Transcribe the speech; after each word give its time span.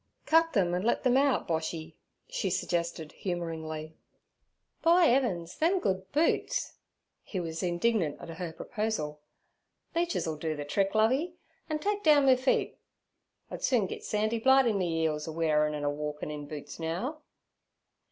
'Cut 0.25 0.53
them 0.53 0.73
and 0.73 0.83
let 0.83 1.03
them 1.03 1.15
out, 1.15 1.47
Boshy' 1.47 1.93
she 2.27 2.49
suggested 2.49 3.11
humouringly. 3.11 3.93
'By 4.81 5.05
'eavens! 5.07 5.55
them 5.59 5.79
good 5.79 6.11
boots.' 6.11 6.73
He 7.21 7.39
was 7.39 7.61
indignant 7.61 8.19
at 8.19 8.27
her 8.29 8.51
proposal. 8.51 9.21
'Leeches 9.95 10.25
'll 10.25 10.37
do 10.37 10.57
ther 10.57 10.63
trick, 10.63 10.95
Lovey, 10.95 11.35
an' 11.69 11.77
take 11.77 12.01
down 12.01 12.25
me 12.25 12.35
feet. 12.35 12.79
I'd 13.51 13.61
soon 13.61 13.85
git 13.85 14.03
sandy 14.03 14.39
blight 14.39 14.65
in 14.65 14.79
me 14.79 15.03
'eels 15.03 15.27
a 15.27 15.31
wearin' 15.31 15.75
an' 15.75 15.83
a 15.83 15.91
walkin' 15.91 16.31
in 16.31 16.47
boots 16.47 16.79
now.' 16.79 17.21